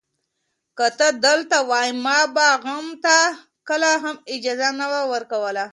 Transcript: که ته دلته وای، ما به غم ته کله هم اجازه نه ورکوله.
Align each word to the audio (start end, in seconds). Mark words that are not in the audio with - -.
که 0.77 0.87
ته 0.97 1.07
دلته 1.25 1.57
وای، 1.69 1.89
ما 2.03 2.19
به 2.35 2.47
غم 2.63 2.87
ته 3.03 3.17
کله 3.67 3.91
هم 4.03 4.17
اجازه 4.35 4.67
نه 4.79 4.85
ورکوله. 5.13 5.65